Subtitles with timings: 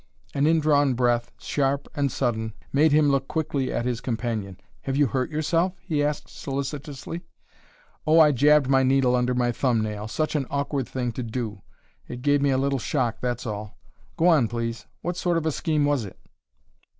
[0.33, 4.59] An indrawn breath, sharp and sudden, made him look quickly at his companion.
[4.81, 7.21] "Have you hurt yourself?" he asked solicitously.
[8.07, 10.07] "Oh, I jabbed my needle under my thumb nail.
[10.07, 11.61] Such an awkward thing to do!
[12.07, 13.77] It gave me a little shock, that's all.
[14.17, 14.87] Go on, please.
[15.03, 16.17] What sort of a scheme was it?"